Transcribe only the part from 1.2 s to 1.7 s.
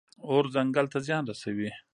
رسوي.